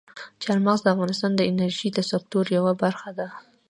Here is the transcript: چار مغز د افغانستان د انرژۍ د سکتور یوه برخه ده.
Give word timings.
چار 0.43 0.57
مغز 0.65 0.79
د 0.83 0.87
افغانستان 0.95 1.31
د 1.35 1.41
انرژۍ 1.51 1.89
د 1.93 1.99
سکتور 2.11 2.45
یوه 2.57 2.73
برخه 2.83 3.09
ده. 3.19 3.27